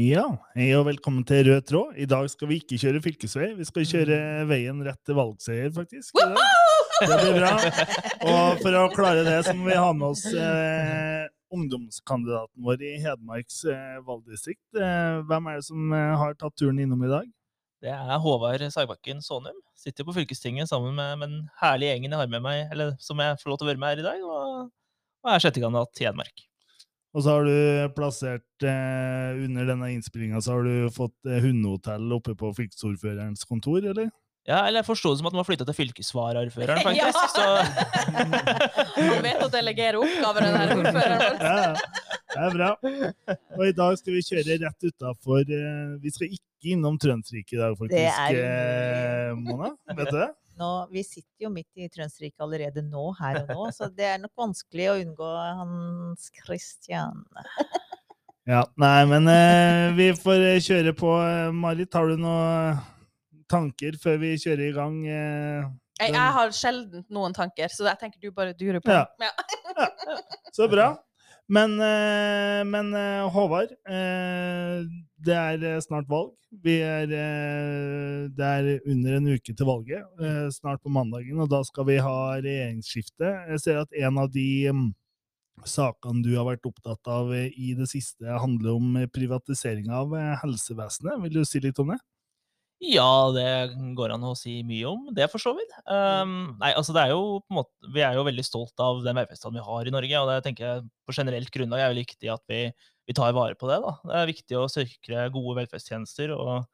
[0.00, 0.22] Ja,
[0.54, 1.96] hei og velkommen til Rød tråd.
[2.00, 4.16] I dag skal vi ikke kjøre fylkesvei, vi skal kjøre
[4.48, 6.16] veien rett til valgseier, faktisk.
[7.02, 7.50] Det blir bra.
[8.30, 12.94] Og for å klare det, så må vi ha med oss eh, ungdomskandidaten vår i
[13.02, 14.62] Hedmarks eh, valgdistrikt.
[14.78, 17.28] Eh, hvem er det som eh, har tatt turen innom i dag?
[17.84, 19.58] Det er Håvard Sagbakken Sonum.
[19.76, 23.20] Sitter på fylkestinget sammen med, med den herlige gjengen jeg har med meg, eller som
[23.20, 24.70] jeg får lov til å være med her i dag, og,
[25.26, 26.46] og er sjettekandidat i Hedmark.
[27.10, 32.12] Og så har du plassert eh, Under denne innspillinga så har du fått eh, hundehotell
[32.14, 34.12] oppe på fylkesordførerens kontor, eller?
[34.48, 37.18] Ja, eller jeg forsto det som at man har flytta til fylkesvaraordføreren, faktisk.
[37.34, 37.44] Så
[39.10, 41.36] Han vet å delegere oppgaver, den her ordføreren vår.
[42.30, 42.66] Ja, det er bra.
[43.58, 47.58] Og i dag skal vi kjøre rett utafor eh, Vi skal ikke innom Trøndsriket i
[47.58, 48.20] dag, faktisk.
[48.22, 50.28] Er eh, Mona, vet du det?
[50.60, 54.18] Nå, vi sitter jo midt i Trøndsriket allerede nå, her og nå, så det er
[54.20, 55.28] nok vanskelig å unngå
[55.62, 57.22] Hans Christian.
[58.48, 61.12] Ja, Nei, men eh, vi får eh, kjøre på.
[61.24, 62.80] Eh, Marit, har du noen
[63.50, 64.96] tanker før vi kjører i gang?
[65.06, 65.68] Eh,
[66.00, 68.92] Jeg, jeg har sjelden noen tanker, så jeg tenker du bare durer på.
[68.92, 69.06] Ja.
[69.20, 69.88] Ja.
[70.56, 70.90] Så bra.
[71.50, 74.84] Men, eh, men eh, Håvard, eh,
[75.24, 76.32] det er eh, snart valg.
[76.66, 81.62] Er, eh, det er under en uke til valget, eh, snart på mandagen, og da
[81.66, 83.30] skal vi ha regjeringsskifte.
[83.52, 84.88] Jeg ser at en av de mm,
[85.68, 91.20] sakene du har vært opptatt av i det siste, handler om privatisering av helsevesenet.
[91.26, 92.00] Vil du si litt om det?
[92.80, 93.46] Ja, det
[93.96, 95.72] går an å si mye om, det for så vidt.
[95.84, 99.02] Um, nei, altså det er jo på en måte Vi er jo veldig stolt av
[99.04, 102.04] den velferdsstaten vi har i Norge, og det tenker jeg på generelt grunnlag er det
[102.06, 102.60] viktig at vi,
[103.08, 103.80] vi tar vare på det.
[103.84, 103.96] da.
[104.04, 106.64] Det er viktig å sikre gode velferdstjenester, og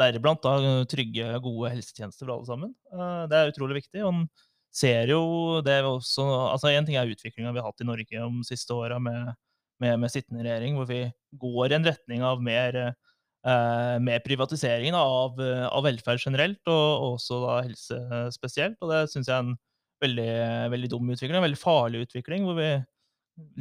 [0.00, 2.74] deriblant da trygge, gode helsetjenester for alle sammen.
[2.92, 4.04] Uh, det er utrolig viktig.
[4.04, 4.26] og
[4.74, 8.46] ser jo det også, altså Én ting er utviklinga vi har hatt i Norge de
[8.46, 9.34] siste åra med,
[9.82, 11.04] med, med sittende regjering, hvor vi
[11.40, 13.12] går i en retning av mer, eh,
[13.44, 18.78] mer privatiseringen av, eh, av velferd generelt, og, og også da helse spesielt.
[18.80, 19.56] Og det syns jeg er en
[20.04, 20.30] veldig,
[20.74, 22.70] veldig dum utvikling, en veldig farlig utvikling, hvor vi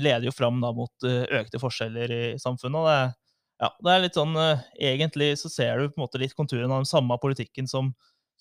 [0.05, 2.79] leder jo fram da mot eh, økte forskjeller i samfunnet.
[2.79, 2.97] og det,
[3.63, 6.71] ja, det er litt sånn, eh, Egentlig så ser du på en måte litt konturen
[6.71, 7.93] av den samme politikken som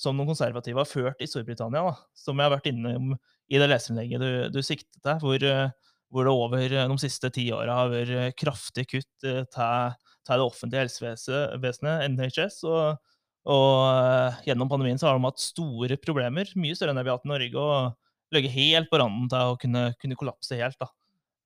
[0.03, 3.15] som noen konservative har ført i Storbritannia, da, som jeg har vært innom
[3.53, 7.31] i det leserinnlegget du, du siktet til, hvor, eh, hvor det over eh, de siste
[7.35, 12.63] ti åra har vært kraftige kraftig kutt eh, til til det offentlige helsevesenet, NHS.
[12.69, 13.13] Og,
[13.53, 17.19] og eh, gjennom pandemien så har de hatt store problemer, mye større enn vi har
[17.19, 20.79] hatt i Norge, og ligget helt på randen til å kunne, kunne kollapse helt.
[20.81, 20.89] da.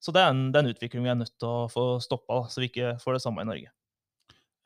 [0.02, 2.44] Så det er en, det er en utvikling vi er nødt til å få stoppa,
[2.52, 3.72] så vi ikke får det samme i Norge.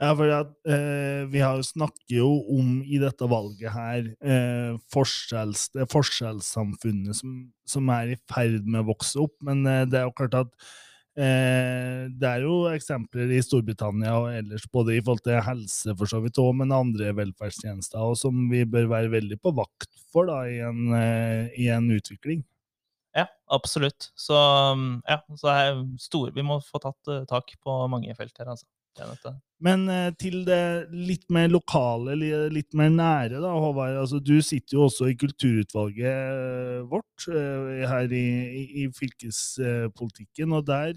[0.01, 4.79] Ja, for at, eh, vi har jo snakker jo om i dette valget her eh,
[4.95, 7.35] forskjells, det forskjellssamfunnet som,
[7.69, 10.55] som er i ferd med å vokse opp, men eh, det er jo klart at
[11.21, 16.21] det er jo eksempler i Storbritannia og ellers, både i forhold til helse for så
[16.25, 20.41] vidt òg, men andre velferdstjenester, og som vi bør være veldig på vakt for da,
[20.49, 22.41] i, en, eh, i en utvikling.
[23.17, 24.13] Ja, absolutt.
[24.19, 24.39] Så
[24.73, 28.53] um, ja, så er stor, vi må få tatt eh, tak på mange felt her,
[28.55, 28.69] altså.
[29.61, 32.17] Men eh, til det litt mer lokale,
[32.53, 33.99] litt mer nære, da, Håvard.
[34.03, 38.25] Altså, du sitter jo også i kulturutvalget eh, vårt eh, her i,
[38.61, 40.97] i, i fylkespolitikken, og der,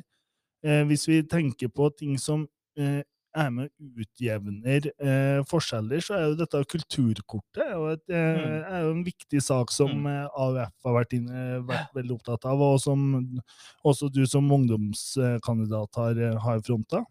[0.64, 2.48] eh, hvis vi tenker på ting som
[2.78, 3.02] eh,
[3.36, 8.64] er med og utjevner eh, forskjeller, så er jo dette kulturkortet og et, eh, Mm.
[8.70, 10.06] er jo en viktig sak som Mm.
[10.08, 13.42] eh, AUF har vært, inn, eh, vært veldig opptatt av, og som
[13.84, 17.06] også du som ungdomskandidat har, eh, har fronta.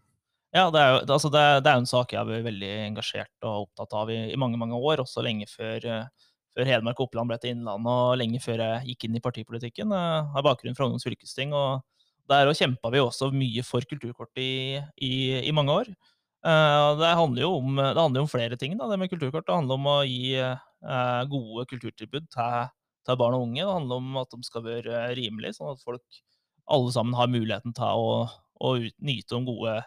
[0.53, 2.71] Ja, det er jo altså det, er- det er en sak jeg har vært veldig
[2.93, 6.07] engasjert og opptatt av i, i mange mange år, også lenge før,
[6.55, 9.89] før Hedmark og Oppland ble til Innlandet, og lenge før jeg gikk inn i partipolitikken.
[9.89, 11.81] Jeg har bakgrunn fra Ungdoms fylkesting, og
[12.31, 15.13] der også kjempa vi også mye for kulturkort i, i,
[15.43, 15.89] i mange år.
[16.43, 19.47] Eh, det handler om, det handler jo om flere ting, da, det med kulturkort.
[19.47, 22.69] Det handler om å gi eh, gode kulturtilbud til,
[23.07, 23.61] til barn og unge.
[23.63, 26.23] Det handler om at de skal være rimelige, sånn at folk
[26.71, 28.17] alle sammen har muligheten til å,
[28.63, 29.77] å nyte de gode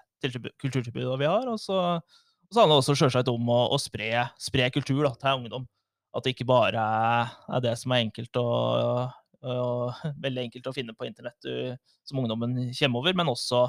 [0.63, 1.49] kulturtilbud vi har.
[1.53, 5.15] Og så, og så handler det også selvsagt om å, å spre, spre kultur da,
[5.21, 5.69] til ungdom.
[6.17, 9.17] At det ikke bare er, det som er enkelt og,
[9.55, 11.75] og, veldig enkelt å finne på internett du,
[12.07, 13.67] som ungdommen kommer over, men også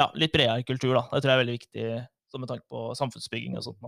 [0.00, 0.94] ja, litt bredere kultur.
[0.96, 1.04] Da.
[1.10, 1.90] Det tror jeg er veldig viktig
[2.38, 3.86] med tanke på samfunnsbygging og sånt.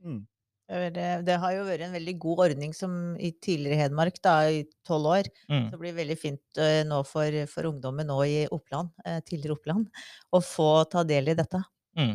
[0.00, 0.22] Mm.
[0.68, 4.66] Det, det har jo vært en veldig god ordning som i tidligere Hedmark, da, i
[4.88, 5.30] tolv år.
[5.48, 5.68] Mm.
[5.68, 9.56] Så det blir veldig fint eh, nå for, for ungdommen nå i Oppland, eh, tidligere
[9.56, 9.88] Oppland,
[10.32, 11.62] å få ta del i dette.
[11.96, 12.14] Mm.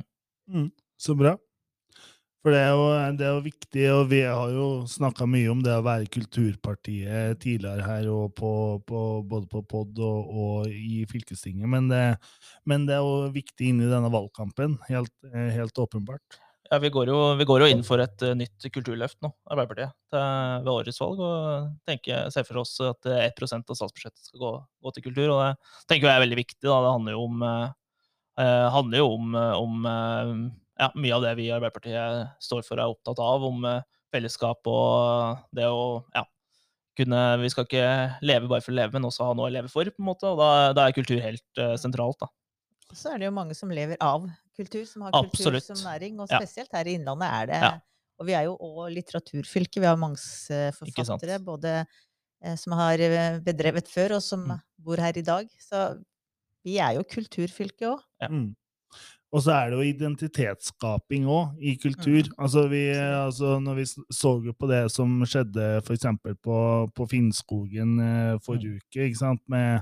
[0.54, 0.70] Mm,
[1.02, 1.34] så bra.
[2.44, 5.62] For det er, jo, det er jo viktig, og vi har jo snakka mye om
[5.64, 8.50] det å være kulturpartiet tidligere her, og på,
[8.84, 12.02] på, både på pod og, og, i fylkestinget, men det,
[12.68, 14.76] men det, er jo viktig inn i denne valgkampen.
[14.90, 16.36] Helt, helt åpenbart.
[16.68, 19.94] Ja, vi går, jo, vi går, jo, inn for et uh, nytt kulturløft nå, Arbeiderpartiet,
[20.12, 21.22] ved årets valg.
[21.24, 24.52] Og tenker, ser for oss at 1% av statsbudsjettet skal gå,
[24.84, 25.32] gå, til kultur.
[25.38, 26.60] Og det tenker jeg er veldig viktig.
[26.66, 26.82] Da.
[26.84, 29.88] Det handler jo om, eh, handler jo om, om
[30.80, 33.82] ja, mye av det vi i Arbeiderpartiet står for og er opptatt av, om eh,
[34.14, 36.26] fellesskap og det å ja,
[36.98, 37.86] kunne Vi skal ikke
[38.22, 40.30] leve bare for å leve, men også ha noe å leve for, på en måte.
[40.30, 42.30] Og da, da er kultur helt uh, sentralt, da.
[42.94, 46.20] Så er det jo mange som lever av kultur, som har kultur som næring.
[46.22, 46.78] Og spesielt ja.
[46.78, 47.74] her i Innlandet er det ja.
[48.22, 49.82] Og vi er jo òg litteraturfylke.
[49.82, 50.22] Vi har mange
[50.78, 53.02] forfattere, både eh, som har
[53.42, 54.62] bedrevet før, og som mm.
[54.86, 55.50] bor her i dag.
[55.58, 55.82] Så
[56.62, 58.06] vi er jo kulturfylke òg.
[58.22, 58.30] Ja.
[58.30, 58.52] Mm.
[59.34, 62.22] Og så er det jo identitetsskaping òg, i kultur.
[62.28, 62.36] Mm.
[62.38, 66.06] Altså, vi, altså, når vi så på det som skjedde f.eks.
[66.46, 66.58] På,
[66.94, 68.84] på Finnskogen eh, forrige mm.
[68.84, 69.82] uke, ikke sant, med,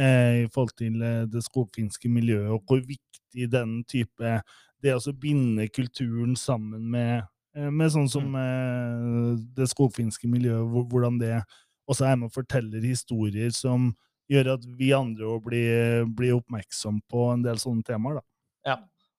[0.00, 4.40] eh, i forhold til eh, det skogfinske miljøet, og hvor viktig den type
[4.80, 7.26] Det å binde kulturen sammen med,
[7.56, 8.38] eh, med sånn som mm.
[8.40, 11.38] eh, det skogfinske miljøet, hvordan det
[11.88, 13.90] også er med og forteller historier som
[14.30, 18.20] gjør at vi andre òg blir, blir oppmerksom på en del sånne temaer.
[18.20, 18.29] da.
[18.66, 18.76] Ja,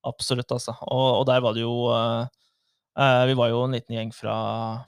[0.07, 0.75] absolutt, altså.
[0.87, 2.25] Og, og der var det jo uh,
[3.27, 4.35] Vi var jo en liten gjeng fra,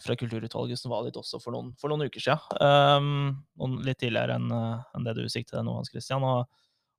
[0.03, 2.59] fra, Kulturutvalget som var litt også for noen, for noen uker siden.
[2.61, 6.23] Um, litt tidligere enn uh, en det du sikter nå, Hans Christian.
[6.23, 6.45] Og,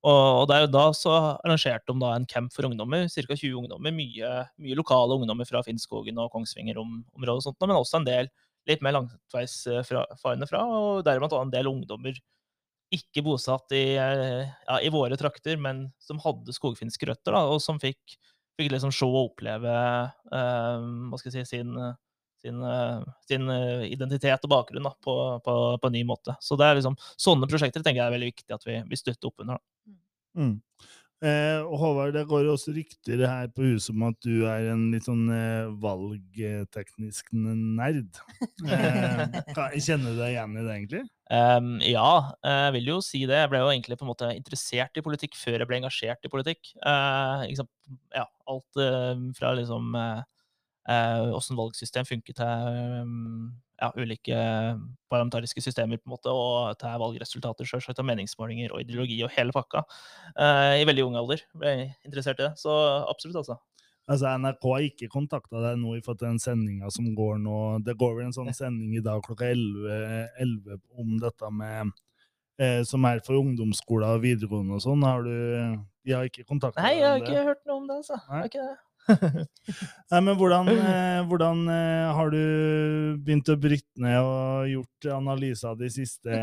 [0.05, 3.25] og, der, da så arrangerte de da en camp for ungdommer, ca.
[3.33, 3.95] 20 ungdommer.
[3.95, 8.29] Mye, mye, lokale ungdommer fra Finnskogen og Kongsvinger-området, og sånt, men også en del
[8.69, 12.17] litt mer langveisfarende fra, og deriblant en del ungdommer
[12.93, 17.61] ikke bosatt i, eh, ja, i, våre trakter, men som hadde skogfinske røtter, da, og
[17.63, 18.17] som fikk,
[18.59, 19.71] fikk liksom se og oppleve
[20.31, 21.73] uh, hva skal jeg si, sin,
[22.43, 23.49] sin, uh, sin
[23.89, 26.37] identitet og bakgrunn da, på, på, på, en ny måte.
[26.43, 29.31] Så det er liksom, Sånne prosjekter tenker jeg er veldig viktig at vi, vi støtter
[29.31, 29.59] opp under.
[29.59, 29.97] Da.
[30.35, 30.55] Mm.
[31.23, 34.67] Eh, og Håvard, det går jo også rykter her på huset om at du er
[34.73, 38.19] en litt sånn eh, valgteknisk nerd.
[38.67, 41.03] Eh, kjenner du deg igjen i det, egentlig?
[41.31, 42.09] Um, ja,
[42.43, 43.39] jeg vil jo si det.
[43.45, 46.33] Jeg ble jo egentlig på en måte interessert i politikk før jeg ble engasjert i
[46.33, 46.73] politikk.
[46.83, 47.47] Uh,
[48.13, 49.95] ja, alt uh, fra liksom
[50.85, 54.39] åssen uh, valgsystem funket til um, ja, ulike
[55.11, 59.55] parlamentariske systemer på en måte, og til valgresultater, selvsagt, og meningsmålinger og ideologi og hele
[59.55, 59.83] pakka.
[60.33, 62.53] Uh, I veldig ung alder ble jeg interessert i det.
[62.61, 62.73] Så
[63.09, 63.59] absolutt, altså.
[64.05, 67.59] Altså, NRK har ikke kontakta deg nå i forhold til den sendinga som går nå.
[67.85, 69.95] Det går vel en sånn sending i dag klokka 11,
[70.45, 71.95] 11 om dette med
[72.61, 75.05] eh, Som er for ungdomsskoler og videregående og sånn.
[75.07, 75.33] Har du
[76.05, 76.85] De har ikke kontakta deg?
[76.85, 78.19] Nei, jeg har ikke hørt noe om det, altså.
[78.29, 78.43] Nei?
[78.43, 78.77] Har ikke det.
[79.05, 82.41] Nei, men hvordan, eh, hvordan, eh, har du
[83.21, 86.39] begynt å bryte ned og gjort analyse av de siste,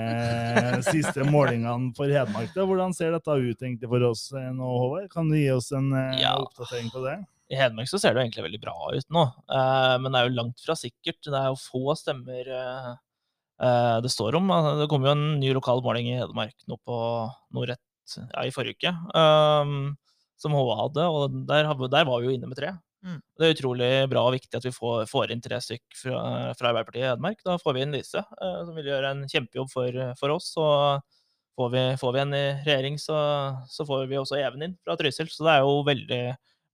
[0.86, 2.52] siste målingene for Hedmark?
[2.54, 2.66] Da?
[2.68, 5.08] Hvordan ser dette ut egentlig for oss eh, nå, Håvard?
[5.12, 6.36] Kan du gi oss en ja.
[6.38, 7.18] oppdatering på det?
[7.52, 9.22] I Hedmark så ser det egentlig veldig bra ut nå,
[10.00, 11.18] men det er jo langt fra sikkert.
[11.26, 12.46] Det er jo få stemmer
[14.02, 14.48] det står om.
[14.80, 16.96] Det kom jo en ny lokal måling i Hedmark nå på
[17.68, 18.94] rett ja, i forrige uke.
[20.42, 22.74] Som HA hadde, og der, der, var vi jo inne med tre.
[23.02, 23.18] Mm.
[23.38, 26.20] Det er utrolig bra og viktig at vi får, får inn tre stykk fra,
[26.54, 27.40] fra, Arbeiderpartiet i Hedmark.
[27.46, 30.52] Da får vi inn Lise, uh, som vil gjøre en kjempejobb for, for oss.
[30.60, 31.02] Og
[31.58, 33.18] får vi, får vi, en i regjering, så,
[33.68, 35.31] så, får vi også Even inn fra Trysil.
[35.32, 36.22] Så det er jo veldig,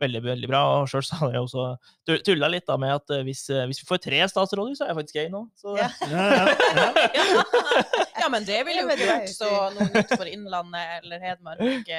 [0.05, 0.63] veldig veldig bra.
[0.77, 3.89] og Sjøl hadde jeg også tulla litt da med at eh, hvis, eh, hvis, vi
[3.89, 5.45] får tre statsråder, så er jeg faktisk gay nå.
[5.81, 5.91] Ja.
[6.13, 7.43] Ja, ja,
[8.23, 11.95] ja, men det ville jo ikke vært så noe nytt for Innlandet eller Hedmark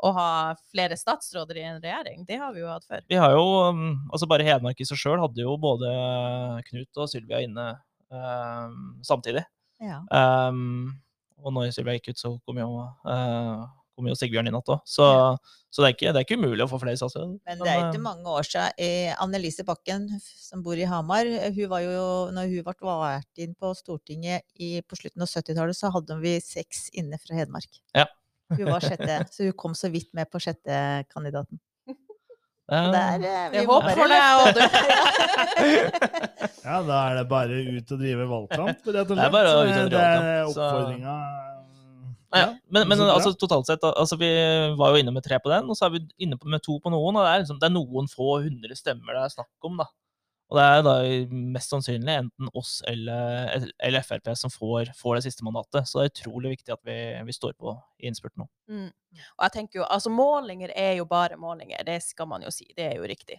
[0.00, 0.30] å ha
[0.72, 2.24] flere statsråder i en regjering.
[2.28, 3.04] Det har vi jo hatt før.
[3.10, 5.90] Vi har jo, um, altså Bare Hedmark i seg sjøl hadde jo både
[6.70, 7.72] Knut og Sylvia inne
[8.08, 9.44] um, samtidig.
[9.80, 10.00] Ja.
[10.08, 10.96] Um,
[11.40, 12.68] og når Sylvia gikk ut, så kom jo,
[13.08, 13.64] uh,
[13.96, 14.84] kom jo Sigbjørn inn igjen òg.
[14.88, 15.56] Så, ja.
[15.72, 17.36] så det, er ikke, det, er ikke, umulig å få flere statsråder.
[17.48, 18.76] Men det er ikke mange år siden.
[18.80, 23.56] Eh, Annelise Bakken, som bor i Hamar, hun var jo, når hun ble valgt inn
[23.56, 27.80] på Stortinget i, på slutten av 70-tallet, så hadde vi seks inne fra Hedmark.
[27.96, 28.08] Ja.
[28.50, 31.60] Hun var sjette, så hun kom så vidt med på sjettekandidaten.
[32.70, 34.60] Der, eh, vi håper for deg, og du.
[36.62, 39.14] ja, da er det bare ut og drive valgkamp, rett og slett.
[39.16, 40.52] Det er bare ut og drive valgkamp.
[40.52, 41.16] Oppfordringa
[42.30, 44.28] ja, men, men altså, totalt sett, altså, vi
[44.78, 46.92] var jo inne med tre på den, og så er vi inne med to på
[46.92, 47.18] noen.
[47.18, 49.80] og Det er, liksom, det er noen få hundre stemmer det er snakk om.
[49.82, 49.88] da.
[50.50, 50.94] Og det er da
[51.30, 55.86] mest sannsynlig enten oss eller, eller Frp som får, får, det siste mandatet.
[55.86, 56.96] Så det er utrolig viktig at vi,
[57.28, 58.48] vi står på i innspurten nå.
[58.70, 58.88] Mm.
[59.36, 62.66] Og jeg tenker jo, altså Målinger er jo bare målinger, det skal man jo si.
[62.74, 63.38] Det er jo riktig.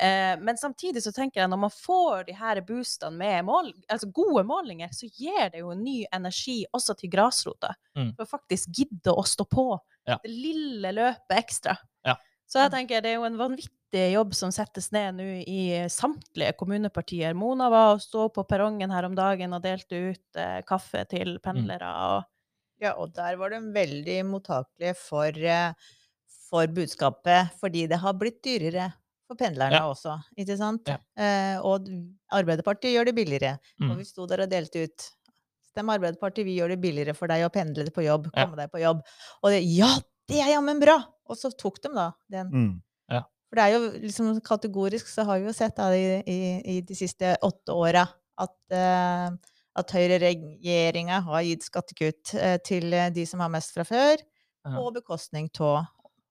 [0.00, 4.12] Eh, men samtidig så tenker jeg når man får de her boostene med mål, altså
[4.12, 7.72] gode målinger, så gir det jo ny energi også til grasrota.
[7.96, 8.12] Mm.
[8.20, 9.68] For faktisk gidde å stå på
[10.04, 10.20] ja.
[10.20, 11.76] det lille løpet ekstra.
[12.04, 12.18] Ja.
[12.50, 16.54] Så jeg tenker det er jo en vanvittig jobb som settes ned nå i samtlige
[16.60, 17.34] kommunepartier.
[17.34, 21.36] Mona var og stå på perrongen her om dagen og delte ut eh, kaffe til
[21.38, 21.42] mm.
[21.44, 21.90] pendlere.
[21.90, 22.28] og
[22.80, 25.92] ja, og der var de veldig mottakelige for, eh,
[26.48, 28.88] for budskapet, fordi det har blitt dyrere
[29.28, 29.86] for pendlerne ja.
[29.86, 30.88] også, ikke sant?
[30.88, 30.98] Ja.
[31.14, 31.86] Eh, og
[32.34, 33.58] Arbeiderpartiet gjør det billigere.
[33.78, 33.92] Mm.
[33.92, 35.10] Og vi sto der og delte ut
[35.70, 38.64] Stem Arbeiderpartiet, vi gjør det billigere for deg å pendle på jobb, komme ja.
[38.64, 39.04] deg på jobb.
[39.44, 39.90] Og det Ja,
[40.26, 40.96] det er jammen bra!
[41.30, 42.48] Og så tok de da den.
[42.50, 42.72] Mm.
[43.50, 46.40] For det er jo liksom kategorisk så har vi jo sett da i, i,
[46.76, 48.04] i de siste åtte åra
[48.40, 49.34] at uh,
[49.78, 54.22] at høyreregjeringa har gitt skattekutt uh, til eh, de som har mest fra før,
[54.66, 55.86] på bekostning av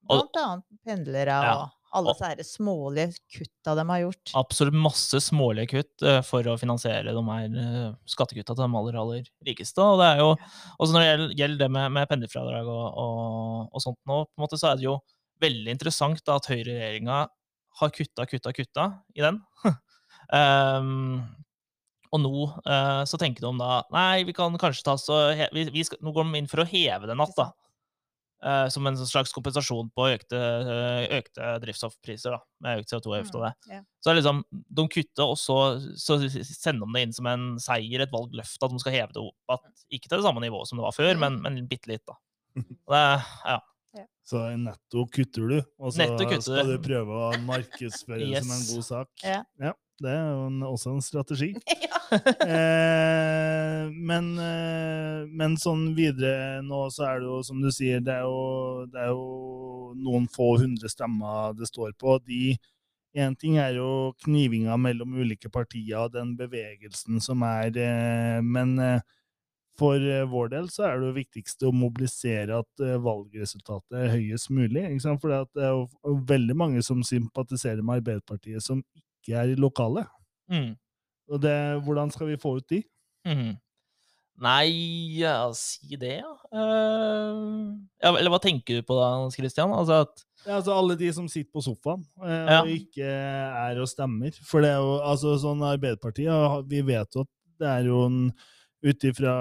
[0.09, 0.47] bl.a.
[0.85, 1.53] pendlere ja.
[1.55, 4.33] og alle disse smålige kutta de har gjort.
[4.37, 8.99] Absolutt masse smålige kutt uh, for å finansiere de her uh, skattekutta til de aller,
[9.01, 9.81] aller rikeste.
[9.81, 10.33] Og det er jo,
[10.77, 14.45] også når det gjelder det med, med pendlerfradrag og, og, og, sånt nå, på en
[14.45, 14.99] måte, så er det jo
[15.43, 17.19] veldig interessant da, at høyreregjeringa
[17.79, 19.41] har kutta, kutta, kutta i den.
[20.33, 21.21] um,
[22.09, 25.85] Og nå uh, så tenker de da nei, vi kan kanskje ta så vi, vi
[25.85, 27.51] skal, Nå går de inn for å heve den natt, da.
[28.39, 33.43] Uh, som en slags kompensasjon på økte, uh, økte drivstoffpriser, da, med økt CO2-avgift og
[33.43, 33.51] det.
[33.65, 33.83] Mm, yeah.
[33.99, 34.39] Så liksom,
[34.79, 35.57] de kutter, og så,
[35.99, 36.17] så,
[36.47, 39.57] sender de det inn som en seier, et valgløft, at de skal heve det opp.
[39.57, 41.25] At, ikke til det samme nivået som det var før, mm.
[41.25, 42.15] men, men bitte litt, da.
[42.63, 43.03] Det,
[43.43, 43.59] ja.
[44.29, 48.43] Så netto kutter du, og så skal du prøve å markedsføre det yes.
[48.45, 49.07] som en god sak.
[49.25, 49.39] Ja.
[49.57, 51.49] ja det er jo en, også en strategi.
[52.55, 58.15] eh, men, eh, men, sånn videre nå, så er det jo som du sier, det
[58.15, 62.19] er jo, det er jo noen få hundre stemmer det står på.
[62.25, 62.57] De
[63.17, 68.75] Én ting er jo knivinga mellom ulike partier og den bevegelsen som er, eh, men
[68.77, 69.01] eh,
[69.79, 74.51] for eh, vår del så er det viktigste å mobilisere at eh, valgresultatet er høyest
[74.53, 74.85] mulig.
[75.21, 80.09] For det er jo veldig mange som sympatiserer med Arbeiderpartiet, som ikke er i lokalet.
[80.51, 80.73] Mm.
[81.29, 82.83] Og det, hvordan skal vi få ut de?
[83.27, 83.57] Mm.
[84.39, 84.69] Nei,
[85.19, 86.31] ja, si det, ja.
[86.55, 88.13] Uh, ja.
[88.13, 89.73] Eller hva tenker du på da, Christian?
[89.75, 92.61] Altså at ja, altså alle de som sitter på sofaen uh, ja.
[92.61, 94.37] og ikke er og stemmer.
[94.47, 98.21] For det er jo altså sånn Arbeiderpartiet Vi vet jo at det er jo en
[98.85, 99.33] ut ifra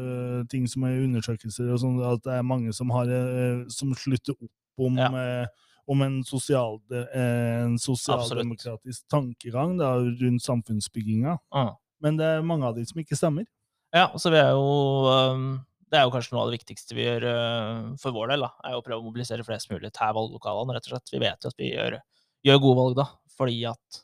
[0.00, 3.92] uh, ting som er undersøkelser, og sånn, at det er mange som, har, uh, som
[3.98, 5.10] slutter opp om, ja.
[5.12, 6.80] uh, om en, sosial,
[7.14, 11.36] en sosialdemokratisk tankegang da, rundt samfunnsbygginga.
[11.54, 11.76] Ah.
[12.02, 13.46] Men det er mange av de som ikke stemmer.
[13.94, 15.44] Ja, så vi er jo um,
[15.86, 17.24] Det er jo kanskje noe av det viktigste vi gjør
[18.02, 18.42] for vår del.
[18.44, 21.14] da, er å prøve å mobilisere flest mulig til valglokalene, rett og slett.
[21.14, 22.00] Vi vet jo at vi gjør,
[22.50, 23.06] gjør gode valg da,
[23.38, 24.02] fordi at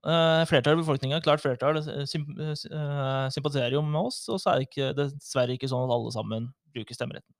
[0.00, 4.22] flertallet i befolkninga, klart flertall, uh, sympatiserer jo med oss.
[4.32, 7.34] Og så er det ikke, dessverre ikke sånn at alle sammen bruker stemmeretten.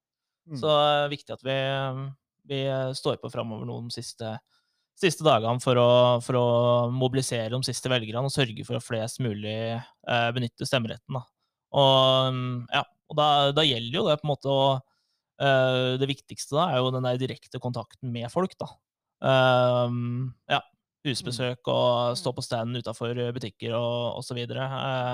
[0.51, 0.59] Mm.
[0.61, 1.59] Så det er viktig at vi,
[2.51, 2.61] vi
[2.99, 4.35] står på framover noen siste,
[5.01, 5.91] siste dagene for å,
[6.25, 6.47] for å,
[6.93, 11.17] mobilisere de siste velgerne og sørge for at flest mulig uh, benytter stemmeretten.
[11.17, 11.25] Da.
[11.81, 14.63] Og, um, ja, og da, da, gjelder jo det på en måte å
[15.41, 18.67] Det viktigste da er jo den der direkte kontakten med folk, da.
[20.53, 20.59] ja,
[21.07, 21.73] husbesøk mm.
[21.73, 24.41] og stå på stand utafor butikker og osv.
[24.51, 24.67] Så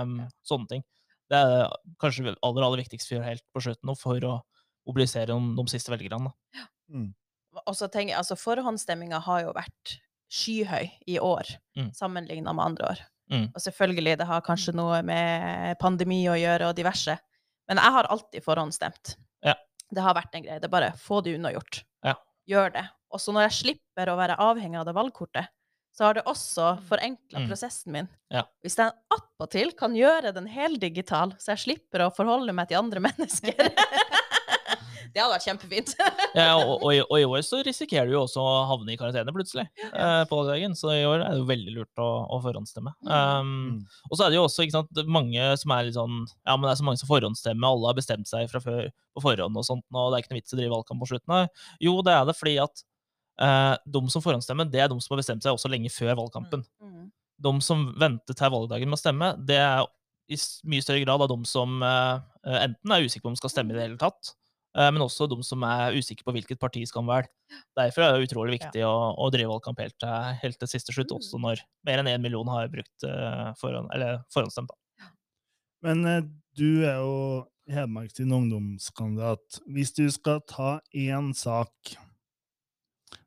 [0.02, 0.16] um,
[0.46, 0.86] sånne ting.
[1.30, 1.70] Det er
[2.02, 4.34] kanskje det aller, aller viktigste vi gjør helt på slutten nå, for å
[4.86, 6.32] mobilisere de, de siste velgerne.
[6.56, 6.66] Ja.
[6.92, 7.10] Mm.
[7.64, 9.96] Og tenker altså Forhåndsstemminga har jo vært
[10.32, 11.92] skyhøy i år mm.
[11.96, 13.04] sammenligna med andre år.
[13.32, 13.46] Mm.
[13.54, 17.16] Og selvfølgelig, det har kanskje noe med pandemi å gjøre og diverse,
[17.66, 19.16] men jeg har alltid forhåndsstemt.
[19.46, 19.56] Ja.
[19.90, 20.60] Det har vært en greie.
[20.62, 21.80] Det er bare få det unnagjort.
[22.06, 22.14] Ja.
[22.46, 22.84] Gjør det.
[23.14, 25.50] Og så når jeg slipper å være avhengig av det valgkortet,
[25.96, 26.84] så har det også mm.
[26.90, 27.48] forenkla mm.
[27.50, 28.08] prosessen min.
[28.32, 28.44] Ja.
[28.64, 33.02] Hvis jeg attpåtil kan gjøre den heldigital, så jeg slipper å forholde meg til andre
[33.08, 33.56] mennesker
[35.16, 35.92] Det hadde vært kjempefint.
[36.36, 39.32] ja, og, og, og, i år så risikerer du jo også å havne i karantene
[39.32, 39.64] plutselig.
[39.80, 39.88] Ja.
[39.88, 42.92] Eh, på dagen, Så i år er det jo veldig lurt å, å forhåndsstemme.
[43.06, 43.14] Mm.
[43.14, 44.02] Um, mm.
[44.10, 46.74] Og så er det jo også sant, mange som er litt sånn Ja, men det
[46.74, 49.86] er så mange som forhåndsstemmer, alle har bestemt seg fra før på forhånd og sånt,
[49.96, 51.54] og det er ikke noe vits i å drive valgkamp på slutten.
[51.80, 52.84] Jo, det er det fordi at
[53.36, 56.64] de som forhåndsstemmer, det er de som har bestemt seg også lenge før valgkampen.
[56.80, 56.94] Mm.
[56.94, 57.10] Mm.
[57.46, 59.84] De som venter til valgdagen med å stemme, det er
[60.32, 62.18] i mye større grad av de som uh,
[62.64, 64.32] enten er usikre på om de skal stemme i det hele tatt,
[64.76, 67.30] men også de som er usikre på hvilket parti skal de velge.
[67.78, 68.90] Derfor er det utrolig viktig ja.
[68.90, 71.16] å, å, drive valgkamp helt til, helt til siste slutt, mm.
[71.16, 73.06] også når mer enn én million har brukt
[73.56, 73.88] forhånd,
[74.36, 74.74] forhåndsstemt.
[74.74, 75.08] Da.
[75.86, 76.04] Men
[76.60, 77.16] du er jo
[77.66, 79.58] Hedmark sin ungdomskandidat.
[79.66, 81.96] Hvis du skal ta én sak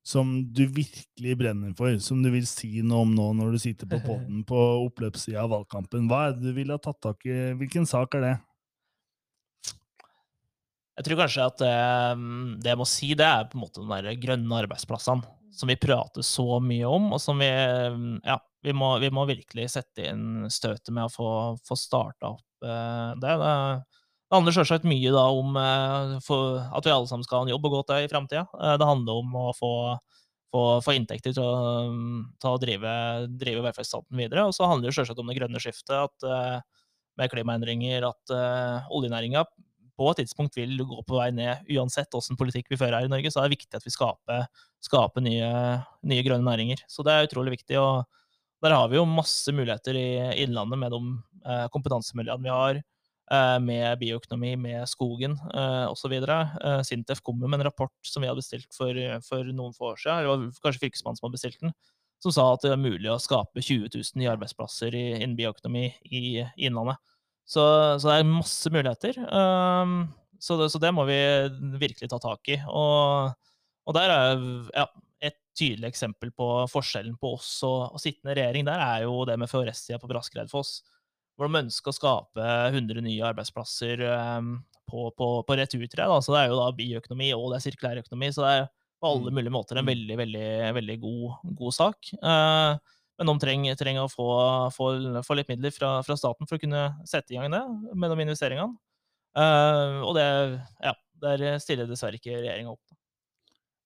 [0.10, 3.90] som du virkelig brenner for, som du vil si noe om nå når du sitter
[3.90, 6.08] på poden på oppløpssida av valgkampen?
[6.10, 7.38] Hva er det du ville ha tatt tak i?
[7.60, 8.36] Hvilken sak er det?
[11.00, 11.76] Jeg tror kanskje at det,
[12.60, 16.26] det jeg må si, det er på en måte de grønne arbeidsplassene som vi prater
[16.26, 20.92] så mye om, og som vi Ja, vi må, vi må virkelig sette inn støtet
[20.92, 21.30] med å få,
[21.64, 23.36] få starta opp eh, det.
[23.42, 23.54] det
[24.30, 27.66] det handler selvsagt mye da om eh, at vi alle sammen skal ha en jobb
[27.66, 28.46] å gå til i framtida.
[28.54, 29.72] Eh, det handler om å få,
[30.54, 31.88] få, få inntekter til å,
[32.38, 32.92] til å drive,
[33.42, 34.46] drive, velferdsstaten videre.
[34.46, 36.60] Og så handler det selvsagt om det grønne skiftet, at eh,
[37.20, 39.42] med klimaendringer, at uh, oljenæringa
[40.00, 41.66] på et tidspunkt vil gå på vei ned.
[41.76, 44.46] Uansett åssen politikk vi fører her i Norge, så er det viktig at vi skaper,
[44.86, 45.50] skaper nye,
[46.08, 46.86] nye, grønne næringer.
[46.88, 47.76] Så det er utrolig viktig.
[47.82, 48.06] og
[48.64, 50.08] der har vi jo masse muligheter i
[50.44, 51.02] Innlandet med de
[51.48, 52.80] eh, kompetansemiljøene vi har.
[53.30, 56.16] Eh, med bioøkonomi, med skogen uh, osv.
[56.26, 60.02] Uh, Sintef kommer med en rapport som vi hadde bestilt for, for noen få år
[60.02, 61.76] siden, det var kanskje Fylkesmannen som hadde bestilt den,
[62.26, 66.24] som sa at det er mulig å skape 20 000 nye arbeidsplasser innen bioøkonomi i
[66.58, 66.98] Innlandet.
[67.46, 67.62] Så,
[68.02, 69.22] så, det er masse muligheter.
[69.30, 69.96] Um,
[70.42, 71.22] så, det, så, det, må vi
[71.86, 72.58] virkelig ta tak i.
[72.66, 73.30] Og,
[73.86, 74.90] og der er ja,
[75.30, 78.66] et tydelig eksempel på forskjellen på oss og, og sittende regjering.
[78.66, 80.80] Der er jo det med Faurestia på Braskereidfoss
[81.40, 84.58] hvor de ønsker å skape 100 nye arbeidsplasser um,
[84.90, 86.08] på, på, på returtre.
[86.20, 88.66] Så det er jo da bioøkonomi og det er sirkulær økonomi, så det er
[89.00, 89.38] på alle mm.
[89.38, 89.92] mulige måter en mm.
[89.94, 92.12] veldig, veldig, veldig god, god sak.
[92.20, 92.76] Uh,
[93.20, 94.28] men de trenger, trenger å få,
[94.76, 94.92] få,
[95.24, 97.64] få, litt midler fra, fra, staten for å kunne sette i gang det
[97.96, 98.76] med de investeringene.
[99.38, 100.28] Uh, og det,
[100.84, 100.94] ja,
[101.24, 102.96] der stiller dessverre ikke regjeringa opp.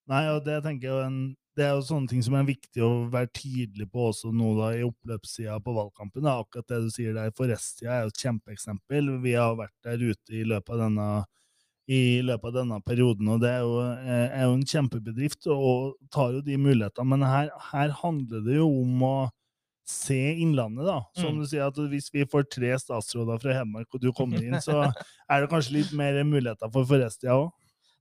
[0.10, 1.22] Nei, og det tenker jeg en
[1.58, 4.72] det er jo sånne ting som er viktig å være tydelig på også nå da
[4.74, 6.26] i oppløpssida på valgkampen.
[6.26, 6.40] Da.
[6.42, 9.14] Akkurat det du sier der Forestia er jo et kjempeeksempel.
[9.24, 11.08] Vi har vært der ute i løpet av denne,
[12.26, 16.40] løpet av denne perioden, og det er jo, eh, er jo, en kjempebedrift og tar
[16.40, 17.10] jo de mulighetene.
[17.14, 19.16] Men her, her handler det jo om å
[19.86, 21.02] se Innlandet, da.
[21.20, 21.42] Som mm.
[21.42, 24.88] du sier, at hvis vi får tre statsråder fra Hedmark, og du kommer inn, så
[25.32, 27.52] er det kanskje litt mer muligheter for Forestia òg?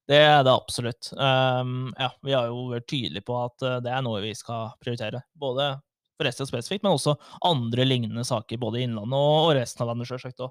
[0.09, 1.13] Det er det absolutt.
[1.15, 4.73] Um, ja, vi har jo vært tydelige på at uh, det er noe vi skal
[4.83, 5.23] prioritere.
[5.39, 5.77] Både
[6.17, 7.15] for resten spesifikt, men også
[7.47, 10.43] andre lignende saker både i Innlandet og, resten av landet, sjølsagt.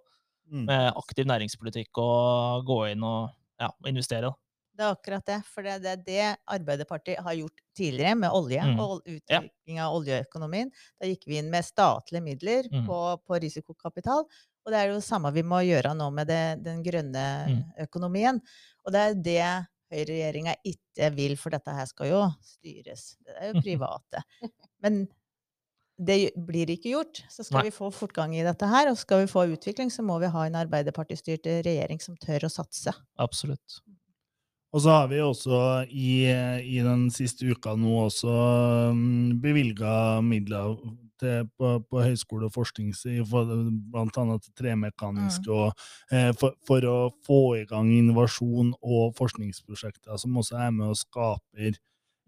[0.52, 0.66] Mm.
[0.68, 3.30] Med aktiv næringspolitikk og gå inn og
[3.62, 4.34] ja, investere.
[4.72, 5.40] Det er akkurat det.
[5.52, 8.80] For det er det Arbeiderpartiet har gjort tidligere med olje mm.
[8.82, 9.88] og utvikling ja.
[9.88, 10.72] av oljeøkonomien.
[11.00, 12.88] Da gikk vi inn med statlige midler mm.
[12.88, 14.26] på, på risikokapital.
[14.62, 17.62] Og det er jo det samme vi må gjøre nå med det, den grønne mm.
[17.88, 18.42] økonomien.
[18.86, 19.48] Og det er det
[19.92, 23.16] høyreregjeringa ikke vil, for dette her skal jo styres.
[23.26, 24.24] Det er jo private.
[24.84, 25.04] Men
[26.02, 27.24] det blir ikke gjort.
[27.30, 27.70] Så skal Nei.
[27.70, 30.46] vi få fortgang i dette her, og skal vi få utvikling, så må vi ha
[30.48, 32.94] en Arbeiderpartistyrt regjering som tør å satse.
[33.22, 33.82] Absolutt.
[34.72, 35.58] Og så har vi også
[35.92, 36.32] i,
[36.64, 38.36] i den siste uka nå også
[38.96, 40.78] um, bevilga midler
[41.22, 42.92] til, på, på høyskole og forskning,
[43.92, 45.54] blant annet tremekanisk, mm.
[45.56, 50.92] og, eh, for, for, å få i gang innovasjon og forskningsprosjekter som også er med
[50.92, 51.78] og skaper,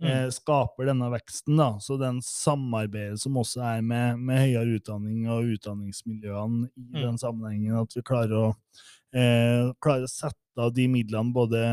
[0.01, 0.10] mm.
[0.10, 1.58] eh, skaper denne veksten.
[1.60, 1.71] Da.
[1.84, 6.99] Så den samarbeidet som også er med, med høyere utdanning og utdanningsmiljøene i mm.
[7.01, 8.51] den sammenhengen, at vi klarer å,
[9.15, 11.63] eh, klarer å sette av de midlene både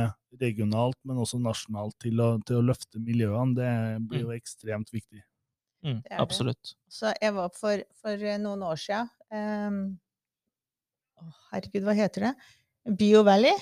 [0.40, 3.72] regionalt, men også nasjonalt til å, til å løfte miljøene, det
[4.08, 4.38] blir jo mm.
[4.38, 5.24] ekstremt viktig.
[5.80, 6.74] Mm, absolutt.
[6.92, 9.00] Så jeg var for, for eh, noen år sia
[9.32, 9.78] um,
[11.22, 12.32] oh, Herregud, hva heter det?
[13.00, 13.56] Bio Valley.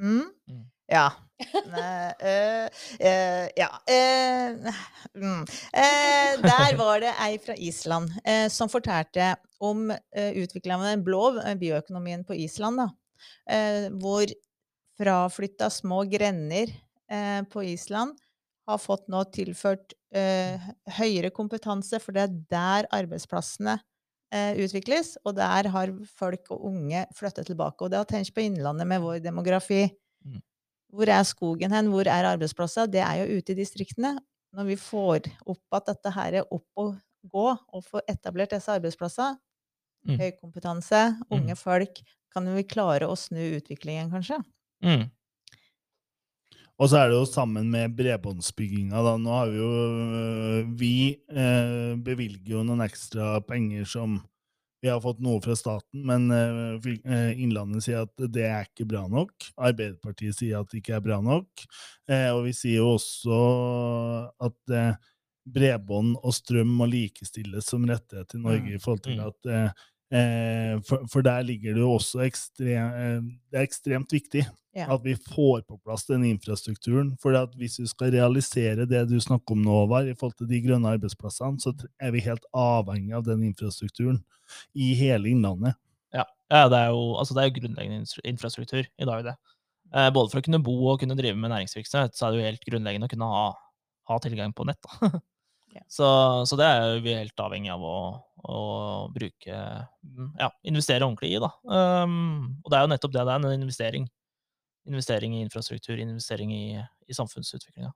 [0.00, 0.28] Mm?
[0.48, 0.62] Mm.
[0.88, 1.10] Ja.
[1.44, 3.68] uh, uh, ja.
[3.84, 4.56] Uh,
[6.40, 8.16] der var det ei fra Island
[8.50, 11.22] som fortalte om utviklingen av den blå
[11.60, 12.80] bioøkonomien på Island.
[12.80, 12.88] Da,
[14.00, 14.32] hvor
[14.98, 16.72] fraflytta små grender
[17.50, 18.16] på Island
[18.68, 20.68] har fått nå tilført eh,
[20.98, 23.78] høyere kompetanse, for det er der arbeidsplassene
[24.34, 27.84] eh, utvikles, og der har folk og unge flyttet tilbake.
[27.84, 29.86] Og det har tenkt på Innlandet med vår demografi.
[30.24, 30.40] Mm.
[30.94, 31.90] Hvor er skogen hen?
[31.92, 32.88] Hvor er arbeidsplasser?
[32.90, 34.16] Det er jo ute i distriktene.
[34.56, 36.96] Når vi får opp at dette her er opp og
[37.28, 39.36] gå, og får etablert disse arbeidsplassene,
[40.08, 40.16] mm.
[40.16, 41.60] høy kompetanse, unge mm.
[41.60, 42.00] folk,
[42.32, 44.38] kan vi klare å snu utviklingen, kanskje?
[44.84, 45.08] Mm.
[46.78, 49.16] Og så er det jo sammen med bredbåndsbygginga, da.
[49.18, 54.20] Nå har vi jo øh, Vi eh, bevilger jo noen ekstra penger som
[54.78, 59.08] vi har fått noe fra staten, men eh, Innlandet sier at det er ikke bra
[59.10, 59.48] nok.
[59.58, 61.64] Arbeiderpartiet sier at det ikke er bra nok.
[62.06, 63.40] Eh, og vi sier jo også
[64.46, 64.92] at eh,
[65.50, 68.74] bredbånd og strøm må likestilles som rettighet i Norge, mm.
[68.76, 73.18] i forhold til at at Eh, for, for, der ligger det jo også ekstrem, eh,
[73.52, 74.40] Det er ekstremt viktig
[74.72, 74.86] ja.
[74.94, 77.10] at vi får på plass den infrastrukturen.
[77.20, 80.62] For hvis vi skal realisere det du snakker om nå, Var, i forhold til de
[80.64, 84.22] grønne arbeidsplassene, så er vi helt avhengig av den infrastrukturen
[84.74, 85.76] i hele Innlandet.
[86.14, 89.24] Ja, ja det, er jo, altså det er jo grunnleggende infrastruktur i dag.
[89.24, 89.36] det.
[89.92, 92.48] Eh, både for å kunne bo og kunne drive med næringsvirksomhet, så er det jo
[92.48, 93.48] helt grunnleggende å kunne ha,
[94.08, 94.88] ha tilgang på nett.
[95.74, 95.84] ja.
[95.88, 96.08] så,
[96.48, 97.96] så, det er vi helt avhengig av å,
[98.48, 98.60] å
[99.14, 101.52] bruke mm, Ja, investere ordentlig i, da.
[101.64, 104.06] Um, og det er jo nettopp det det er, en investering.
[104.88, 107.92] Investering i infrastruktur, investering i, i samfunnsutviklinga.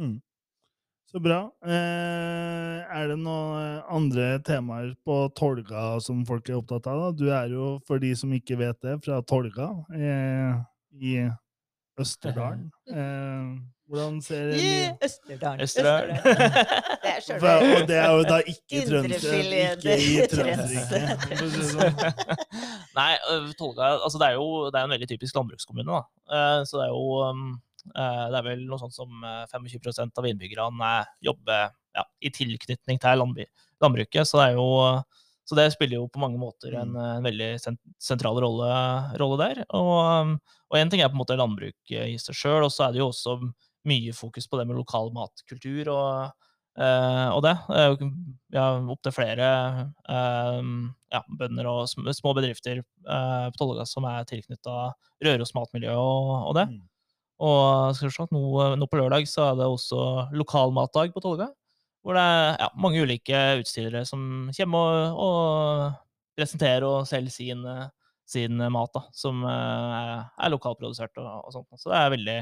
[0.00, 0.16] Mm.
[1.06, 1.38] Så bra.
[1.62, 7.04] Eh, er det noen andre temaer på Tolga som folk er opptatt av?
[7.04, 7.10] Da?
[7.14, 10.58] Du er jo, for de som ikke vet det, fra Tolga eh,
[10.98, 11.14] i
[12.00, 12.68] Østerdalen.
[12.90, 13.56] Eh,
[13.88, 15.04] hvordan ser det ut?
[15.06, 15.60] Østerdalen.
[15.64, 16.16] Østerdalen.
[16.22, 21.60] det er Og det er jo da ikke Trøndelag, ikke i Trøndelag.
[21.70, 22.02] Sånn.
[22.98, 23.12] Nei,
[23.58, 26.00] Tolga altså det er jo det er en veldig typisk landbrukskommune.
[26.00, 26.64] da.
[26.68, 27.46] Så det er jo um,
[27.94, 29.12] Eh, det er vel noe sånt som
[29.52, 30.92] 25 eh, av innbyggerne
[31.24, 34.26] jobber ja, i tilknytning til landbruket.
[34.26, 34.66] Så det, jo,
[35.46, 37.04] så det, spiller jo på mange måter en, mm.
[37.20, 37.50] en veldig
[38.02, 38.70] sentral rolle,
[39.20, 39.62] rolle der.
[39.78, 40.34] Og,
[40.74, 43.02] én en ting er på en måte landbruket i seg sjøl, og så er det
[43.02, 43.38] jo også
[43.86, 46.32] mye fokus på det med lokal matkultur og,
[46.80, 47.54] uh, og det.
[48.50, 49.50] Vi har opptil flere
[50.10, 50.58] uh,
[51.14, 54.90] ja, bønder og små bedrifter uh, på Tolga som er tilknytta
[55.22, 56.66] Røros matmiljø og, og det.
[56.74, 56.82] Mm.
[57.46, 58.42] Og skal vi se, nå,
[58.80, 60.02] nå, på lørdag så er det også
[60.34, 61.50] lokalmatdag på Tolga.
[62.06, 64.20] Hvor det er ja, mange ulike utstillere som
[64.54, 67.64] kommer og, og presenterer og selger sin,
[68.30, 71.80] sin mat, da, som er, er lokalprodusert og, og, sånt.
[71.82, 72.36] Så det er veldig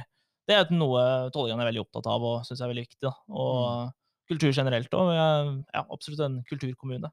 [0.45, 3.01] det er noe Tolgan er veldig opptatt av og syns er veldig viktig.
[3.07, 3.15] Da.
[3.33, 3.93] Og mm.
[4.29, 5.13] kultur generelt òg.
[5.17, 7.09] Ja, absolutt en kulturkommune.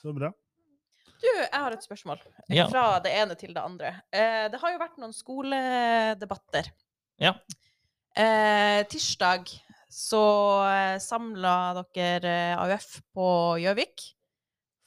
[0.00, 0.32] Så bra.
[1.20, 2.20] Du, jeg har et spørsmål.
[2.48, 2.66] Ja.
[2.72, 3.92] Fra det ene til det andre.
[4.10, 6.70] Eh, det har jo vært noen skoledebatter
[7.20, 7.34] ja.
[8.16, 9.52] Eh, tirsdag
[9.90, 10.24] så
[10.70, 14.04] eh, samla dere eh, AUF på Gjøvik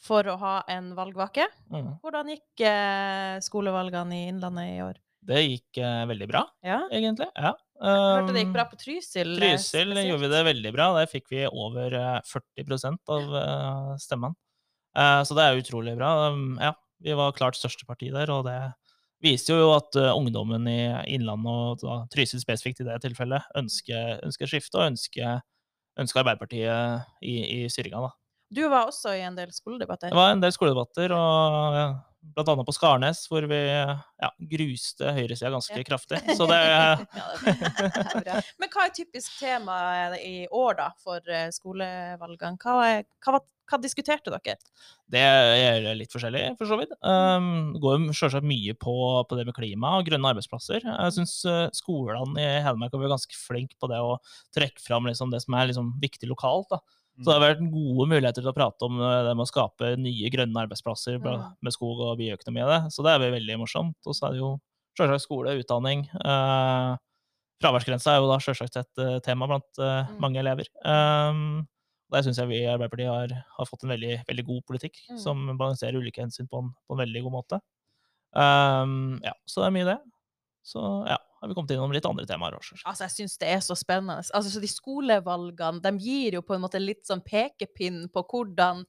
[0.04, 1.46] for å ha en valgvake.
[1.72, 1.98] Mm.
[2.04, 5.02] Hvordan gikk eh, skolevalgene i Innlandet i år?
[5.24, 6.82] Det gikk veldig bra, ja.
[6.92, 7.30] egentlig.
[7.40, 7.54] Ja.
[7.80, 9.30] Um, hørte det gikk bra på Trysil.
[9.38, 10.02] Trysil spesielt.
[10.04, 10.88] gjorde vi det veldig bra.
[10.98, 11.96] Der fikk vi over
[12.28, 13.38] 40% av
[14.04, 14.36] stemmene.
[15.24, 16.12] så det er utrolig bra.
[16.28, 18.58] Um, ja, vi var klart største parti der, og det
[19.24, 20.80] viser jo at uh, ungdommen i
[21.16, 25.44] Innlandet, og Trysil spesifikt i det tilfellet, ønsker, ønsker skifte og ønsker,
[26.00, 28.12] ønsker Arbeiderpartiet i, i styringa.
[28.54, 30.12] Du var også i en del skoledebatter?
[30.12, 31.86] Det var en del skoledebatter, og ja,
[32.36, 35.86] blant annet på Skarnes, hvor vi ja, gruste høyresida ganske ja.
[35.88, 36.20] kraftig.
[36.38, 36.94] Så det, ja,
[38.28, 39.78] det Men hva er typisk tema
[40.20, 42.60] i år, da, for eh, skolevalgene?
[42.62, 43.42] Hva, hva,
[43.74, 44.56] hva diskuterte dere?
[45.12, 46.94] Det er litt forskjellig, for så vidt.
[47.02, 48.96] Um, det går selvsagt mye på,
[49.28, 50.86] på, det med klima og grønne arbeidsplasser.
[50.86, 54.18] Jeg syns uh, skolene i Hedmark har vært ganske flinke på det å
[54.56, 56.70] trekke fram liksom, det som er liksom, viktig lokalt.
[56.72, 56.82] Da.
[57.20, 59.96] Så det har vært gode muligheter til å prate om uh, det med å skape
[60.02, 62.84] nye grønne arbeidsplasser med skog og bioøkonomi det.
[62.94, 64.00] Så det er veldig morsomt.
[64.06, 64.54] Og så er det jo
[64.98, 66.08] selvsagt skole, utdanning.
[66.22, 66.96] Uh,
[67.64, 70.70] fraværsgrensa er jo da selvsagt et uh, tema blant uh, mange elever.
[70.86, 71.64] Um,
[72.14, 75.20] der syns jeg vi i Arbeiderpartiet har, har, fått en veldig, veldig god politikk mm.
[75.22, 77.60] som balanserer ulike hensyn på en, på en veldig god måte.
[78.34, 80.00] Um, ja, så det er mye det.
[80.64, 82.78] Så ja, har vi kommet innom litt andre temaer også.
[82.88, 84.24] Altså, jeg syns det er så spennende.
[84.24, 88.86] Altså, så de skolevalgene de gir jo på en måte litt sånn pekepinn på hvordan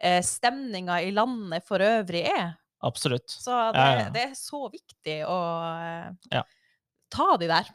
[0.00, 2.56] eh, stemninga i landet for øvrig er.
[2.86, 3.28] Absolutt.
[3.28, 4.12] Så det, ja, ja.
[4.14, 5.40] det er så viktig å
[5.82, 6.46] eh, ja
[7.12, 7.68] ta de der.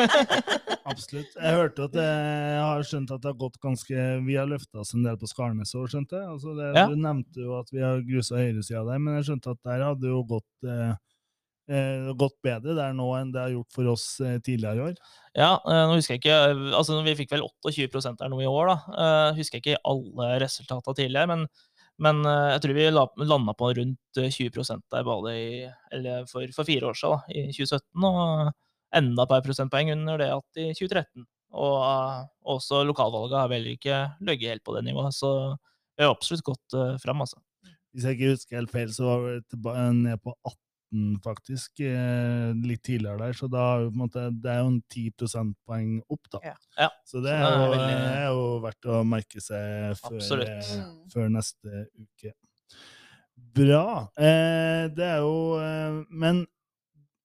[0.90, 1.34] Absolutt.
[1.36, 4.94] Jeg hørte at jeg har skjønt at det har gått ganske Vi har løfta oss
[4.96, 6.26] en del på Skarnes òg, skjønte jeg.
[6.36, 6.88] Altså det, ja.
[6.90, 10.12] Du nevnte jo at vi har grusa høyresida der, men jeg skjønte at der hadde
[10.12, 10.92] jo gått eh,
[11.70, 15.00] eh, gått bedre der nå enn det har gjort for oss eh, tidligere i år?
[15.38, 16.38] Ja, eh, nå husker jeg ikke
[16.76, 18.78] altså Vi fikk vel 28% der nå i år, da.
[19.04, 21.46] Eh, husker jeg ikke alle resultatene tidligere, men
[22.00, 22.86] men uh, jeg tror vi
[23.28, 25.50] landa på rundt 20 eh, der bare i,
[26.30, 28.52] for, for, fire år siden, da, i 2017, og
[29.00, 31.26] enda et par prosentpoeng under det at i 2013.
[31.60, 35.32] Og uh, også lokalvalget har vel ikke ligget helt på det nivået, så
[35.96, 37.40] vi har absolutt gått uh, fram, altså.
[37.92, 40.56] Hvis jeg ikke husker helt feil, så var vi ned på 18
[41.24, 43.36] faktisk, eh, litt tidligere der.
[43.38, 46.40] Så da, måte, det er jo en 10 prosentpoeng opp, da.
[46.50, 46.54] Ja.
[46.78, 46.88] Ja.
[47.06, 47.96] Så det, så er, jo, veldig...
[47.96, 50.96] er, jo, verdt å merke seg før, eh, mm.
[51.14, 52.34] før neste uke.
[53.60, 53.84] Bra.
[54.20, 56.44] Eh, det er jo eh, Men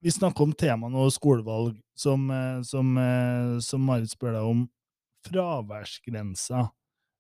[0.05, 4.65] vi snakker om tema nå, skolevalg, som, eh, som, eh, som Marit spør deg om.
[5.25, 6.67] Fraværsgrensa.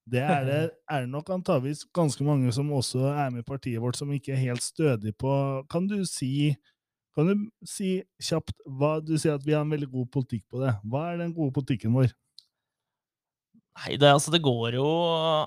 [0.05, 0.59] Det er det,
[0.91, 4.35] er det nok antageligvis ganske mange som også er med i partiet vårt, som ikke
[4.35, 5.33] er helt stødig på
[5.71, 6.53] Kan du si
[7.15, 10.61] kan du si kjapt hva Du sier at vi har en veldig god politikk på
[10.61, 10.75] det.
[10.83, 12.11] Hva er den gode politikken vår?
[13.75, 14.87] Nei, det, altså, det går jo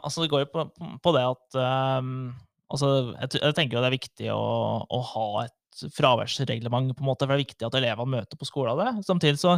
[0.04, 0.64] altså, det går jo på,
[1.04, 1.58] på det at
[2.00, 2.32] um,
[2.68, 4.42] altså, jeg, jeg, tenker jo det er viktig å,
[4.84, 5.54] å ha et
[5.94, 9.04] fraværsreglement, på en måte, for det er viktig at elevene møter på skolen det.
[9.06, 9.56] Samtidig så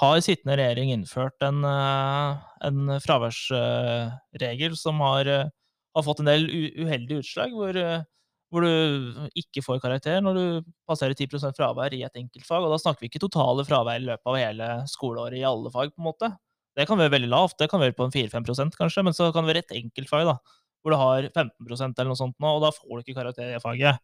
[0.00, 5.50] har sittende regjering innført en, eh, en fraværsregel som har, eh,
[5.94, 8.04] har, fått en del uheldige utslag, hvor, eh,
[8.50, 12.64] hvor, du ikke får karakter når du passerer 10% fravær i et enkeltfag.
[12.64, 15.92] Og da snakker vi ikke totale fravær i løpet av hele skoleåret i alle fag,
[15.94, 16.36] på en måte.
[16.76, 19.44] Det kan være veldig lavt, det kan være på en 4-5% kanskje, men så kan
[19.44, 20.38] det være et enkeltfag da,
[20.82, 23.60] hvor du har 15% eller noe sånt nå, og da får du ikke karakter i
[23.60, 23.98] faget.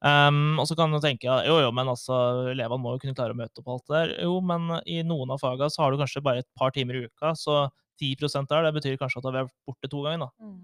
[0.00, 2.16] Um, og så kan du tenke jo, jo, men altså,
[2.54, 4.12] elevene må jo kunne klare å møte opp alt det der.
[4.24, 7.02] Jo, men i noen av fagene så har du kanskje bare et par timer i
[7.04, 7.66] uka, så
[8.00, 10.24] 10% der, det betyr kanskje at du har vært borte to ganger.
[10.24, 10.46] da.
[10.46, 10.62] Mm.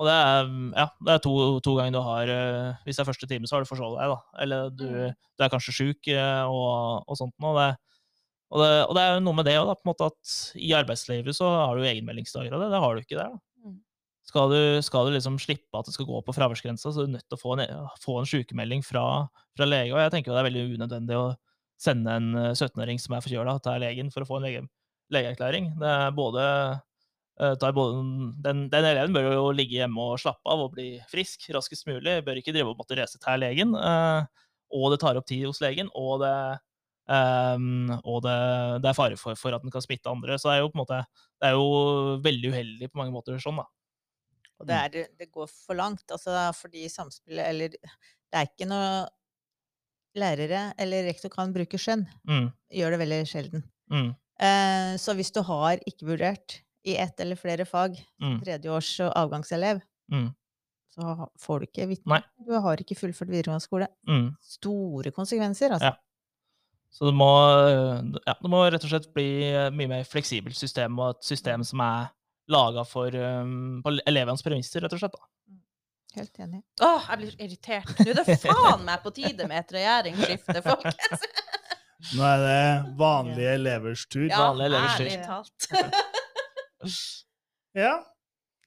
[0.00, 0.46] Og det er,
[0.80, 3.58] ja, det er to, to, ganger du har uh, Hvis det er første time, så
[3.58, 4.40] har du forsovet deg, da.
[4.46, 5.18] Eller du, mm.
[5.36, 7.52] du er kanskje sjuk uh, og, og, sånt noe.
[7.58, 7.68] Det,
[8.48, 11.76] og, det, og det er jo noe med det òg, at i arbeidslivet så har
[11.76, 12.72] du egenmeldingsdager og det.
[12.72, 13.36] Det har du ikke der.
[13.36, 13.44] da.
[14.30, 17.16] Skal du, skal du, liksom slippe at det skal gå på fraværsgrensa, så er du
[17.16, 17.64] nødt til å få en,
[17.98, 19.02] få en sykemelding fra,
[19.58, 19.90] fra, lege.
[19.90, 21.24] Og jeg tenker jo det er veldig unødvendig å
[21.80, 24.62] sende en 17-åring eh, som er forkjøla, til legen for å få en lege,
[25.10, 25.72] legeerklæring.
[25.80, 26.44] Det er både,
[27.42, 28.04] eh, både
[28.46, 32.20] den, den, eleven bør jo ligge hjemme og slappe av og bli frisk raskest mulig.
[32.28, 33.74] Bør ikke drive og måtte reise til legen.
[33.74, 34.46] Eh,
[34.78, 36.36] og det tar opp tid hos legen, og det,
[37.10, 38.36] og det,
[38.84, 40.38] det er fare for, for, at den kan smitte andre.
[40.38, 41.00] Så det er jo måte,
[41.42, 43.66] det er jo veldig uheldig på mange måter sånn, da.
[44.60, 44.84] Og det, mm.
[44.84, 46.04] er, det går for langt.
[46.12, 49.08] Altså fordi samspillet Eller det er ikke noe
[50.18, 52.00] Lærere eller rektor kan bruke skjønn.
[52.26, 52.48] Mm.
[52.74, 53.62] Gjør det veldig sjelden.
[53.94, 54.08] Mm.
[54.42, 58.40] Eh, så hvis du har ikke vurdert i ett eller flere fag, mm.
[58.42, 59.78] tredjeårs avgangselev,
[60.10, 60.26] mm.
[60.96, 62.18] så får du ikke vitne.
[62.42, 63.86] Du har ikke fullført videregående skole.
[64.10, 64.32] Mm.
[64.56, 65.92] Store konsekvenser, altså.
[65.92, 65.98] Ja.
[66.90, 67.30] Så det må,
[68.26, 69.28] ja, det må rett og slett bli
[69.78, 72.10] mye mer fleksibelt system, og et system som er
[72.50, 75.16] laga for um, på elevenes premisser, rett og slett.
[75.16, 75.28] da.
[75.50, 75.60] Mm.
[76.18, 76.60] Helt enig.
[76.82, 77.92] Åh, jeg blir irritert.
[78.00, 81.26] Nå er det faen meg på tide med et regjeringsskifte, folkens!
[82.16, 84.26] Nå er det vanlige elevers tur.
[84.26, 85.06] Ja, vanlige elevers tur.
[85.06, 85.68] ærlig talt.
[87.84, 87.94] ja.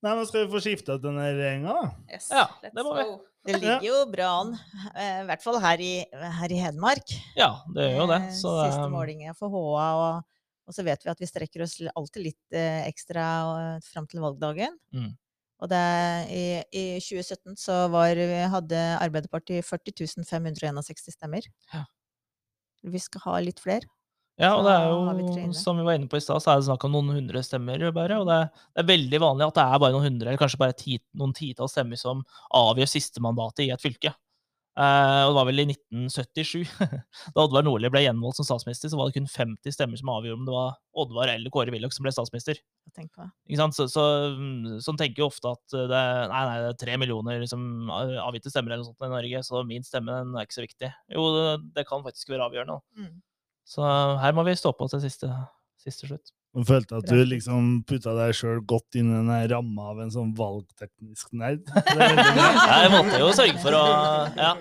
[0.04, 1.92] Nei, men Skal vi få skifta til denne regjeringa, da?
[2.12, 3.06] Yes, ja, det må vi.
[3.44, 4.52] Det ligger jo bra an,
[4.96, 5.94] eh, i hvert fall her i,
[6.38, 7.12] her i Hedmark.
[7.36, 8.20] Ja, det gjør jo det.
[8.38, 10.22] Så, Siste um, målinger for HA og
[10.74, 13.26] og så vet vi at vi strekker oss alltid litt eh, ekstra
[13.60, 14.74] eh, fram til valgdagen.
[14.96, 15.12] Mm.
[15.64, 15.82] Og det,
[16.34, 18.20] i, i, 2017 så var,
[18.52, 21.46] hadde Arbeiderpartiet 40 561 stemmer.
[21.72, 21.86] Ja.
[22.84, 23.88] Vi skal ha litt flere.
[24.42, 26.66] Ja, og det er jo, som vi var inne på i stad, så er det
[26.66, 28.18] snakk om noen hundre stemmer bare.
[28.18, 28.40] Og det,
[28.74, 31.36] det, er veldig vanlig at det er bare noen hundre, eller kanskje bare ti, noen
[31.38, 32.26] titalls stemmer som
[32.58, 34.16] avgjør sistemandatet i et fylke.
[34.74, 36.70] Uh, og det var vel i 1977,
[37.36, 40.40] da Oddvar Nordli ble gjenvalgt som statsminister, så var det kun 50 stemmer som avgjorde
[40.40, 40.72] om det var
[41.04, 42.58] Oddvar eller Kåre Willoch som ble statsminister.
[43.78, 44.06] Så, så,
[44.82, 46.02] sånn tenker jo ofte at det,
[46.34, 47.68] nei, nei, det er tre millioner liksom,
[48.26, 50.90] avgitte stemmer eller noe sånt i Norge, så min stemme den er ikke så viktig.
[51.14, 51.46] Jo, det,
[51.78, 52.82] det kan faktisk være avgjørende.
[52.98, 53.14] Mm.
[53.70, 53.86] Så
[54.26, 55.30] her må vi stå på til siste,
[55.86, 56.34] siste slutt.
[56.54, 60.12] Og følte at du liksom putta deg sjøl godt inn i den ramma av en
[60.14, 61.64] sånn valgteknisk nerd.
[61.98, 63.84] jeg måtte jo sørge for å
[64.38, 64.52] Ja.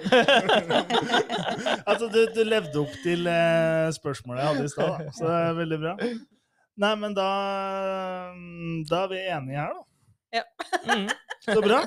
[1.90, 5.58] altså, du, du, levde opp til eh, spørsmålet jeg hadde i stad, så det er
[5.60, 5.94] veldig bra.
[6.82, 7.30] Nei, men da
[8.88, 9.88] Da er vi enige her, da.
[10.32, 10.44] Ja.
[10.88, 11.08] Mm.
[11.44, 11.84] Så bra.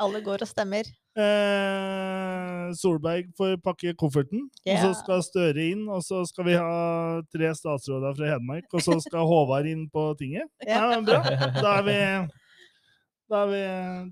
[0.00, 0.88] Alle går og stemmer.
[1.12, 4.80] Eh, Solberg får pakke kofferten, yeah.
[4.80, 5.82] og så skal Støre inn.
[5.92, 10.12] Og så skal vi ha tre statsråder fra Hedmark, og så skal Håvard inn på
[10.20, 10.48] tinget.
[10.68, 11.20] Ja, men bra.
[11.58, 11.98] Da er vi
[13.32, 13.60] da er vi,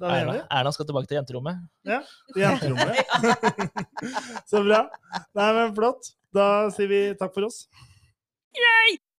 [0.00, 1.60] da er vi Erna, Erna skal tilbake til jenterommet.
[1.84, 1.98] Ja,
[2.32, 3.02] til jenterommet.
[4.50, 4.86] så bra.
[5.36, 6.14] Nei, men flott.
[6.32, 7.66] Da sier vi takk for oss.
[8.56, 9.00] Yay!